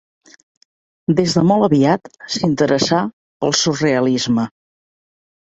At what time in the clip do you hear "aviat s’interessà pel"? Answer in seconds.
1.67-3.55